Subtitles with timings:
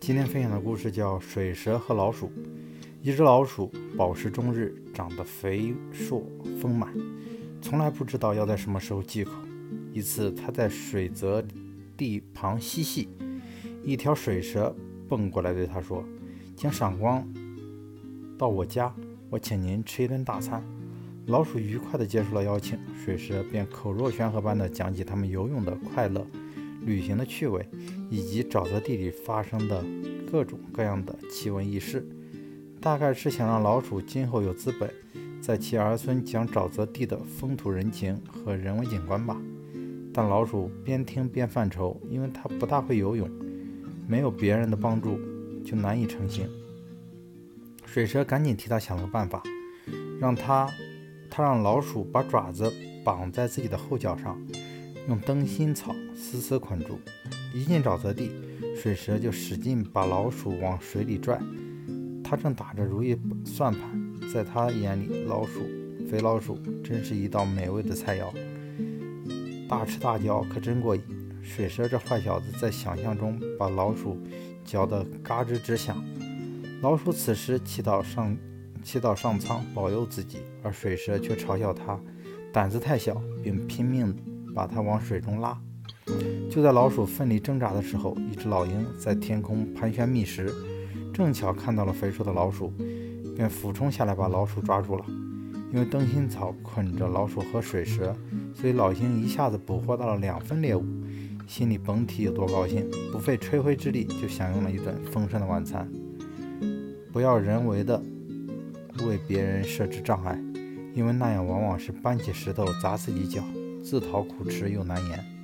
[0.00, 2.26] 今天分享的故事叫《水蛇和老鼠》。
[3.02, 6.24] 一只老鼠饱食终日，长得肥硕
[6.58, 6.90] 丰满，
[7.60, 9.32] 从来不知道要在什么时候忌口。
[9.92, 11.44] 一次，它在水泽
[11.98, 13.10] 地旁嬉戏，
[13.84, 14.74] 一条水蛇
[15.06, 16.02] 蹦过来对它说
[16.56, 17.22] ：“请赏光
[18.38, 18.90] 到我家，
[19.28, 20.64] 我请您吃一顿大餐。”
[21.28, 26.26] 老鼠愉快地接受了邀请，水蛇便口若悬河般地讲起他们游泳的快乐。
[26.84, 27.68] 旅行的趣味，
[28.08, 29.84] 以及沼泽地里发生的
[30.30, 32.06] 各种各样的奇闻异事，
[32.80, 34.92] 大概是想让老鼠今后有资本
[35.40, 39.40] 在其儿孙讲沼泽地的风土人情和人文景观吧。
[40.12, 43.30] 但老鼠边听边犯愁，因为它不大会游泳，
[44.08, 45.20] 没有别人的帮助
[45.64, 46.48] 就难以成行。
[47.84, 49.42] 水蛇赶紧替他想了个办法，
[50.20, 50.68] 让他
[51.28, 52.72] 他让老鼠把爪子
[53.04, 54.40] 绑在自己的后脚上。
[55.10, 57.00] 用灯芯草死死捆住，
[57.52, 58.30] 一进沼泽地，
[58.76, 61.36] 水蛇就使劲把老鼠往水里拽。
[62.22, 65.62] 他正打着如意算盘，在他眼里，老鼠
[66.08, 68.32] 肥老鼠真是一道美味的菜肴，
[69.68, 71.02] 大吃大嚼可真过瘾。
[71.42, 74.16] 水蛇这坏小子在想象中把老鼠
[74.64, 76.00] 嚼得嘎吱直响。
[76.82, 78.36] 老鼠此时祈祷上
[78.84, 81.98] 祈祷上苍保佑自己，而水蛇却嘲笑他
[82.52, 84.16] 胆子太小，并拼命。
[84.54, 85.58] 把它往水中拉。
[86.50, 90.52] 就在老鼠奋力挣扎的时候，一只老鹰在天空盘旋觅食，
[91.14, 92.72] 正巧看到了肥硕的老鼠，
[93.36, 95.04] 便俯冲下来把老鼠抓住了。
[95.72, 98.12] 因为灯芯草捆着老鼠和水蛇，
[98.52, 100.84] 所以老鹰一下子捕获到了两份猎物，
[101.46, 105.88] 心里甭提有多高兴，不费吹灰之力就享用了一顿丰盛的晚餐。
[107.12, 108.02] 不要人为的
[109.06, 110.36] 为别人设置障碍，
[110.92, 113.44] 因为那样往往是搬起石头砸自己脚。
[113.82, 115.39] 自讨苦吃又难言。